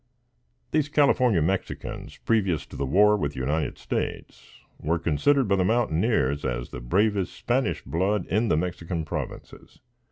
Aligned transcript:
These 0.71 0.89
California 0.89 1.43
Mexicans, 1.43 2.17
previous 2.25 2.65
to 2.65 2.75
the 2.75 2.87
war 2.87 3.15
with 3.15 3.33
the 3.33 3.39
United 3.39 3.77
States, 3.77 4.53
were 4.81 4.97
considered 4.97 5.47
by 5.47 5.57
the 5.57 5.63
mountaineers 5.63 6.43
as 6.43 6.69
the 6.69 6.81
bravest 6.81 7.35
Spanish 7.35 7.83
blood 7.83 8.25
in 8.25 8.47
the 8.47 8.57
Mexican 8.57 9.05
provinces. 9.05 9.77